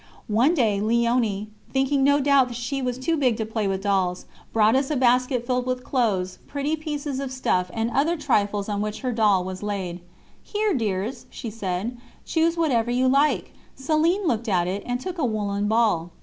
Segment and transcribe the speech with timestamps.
[0.33, 4.25] One day Léonie, thinking no doubt that she was too big to play with dolls,
[4.51, 8.81] brought us a basket filled with clothes, pretty pieces of stuff, and other trifles on
[8.81, 9.99] which her doll was laid:
[10.41, 15.23] "Here, dears," she said, "choose whatever you like." Céline looked at it, and took a
[15.25, 16.09] woollen ball.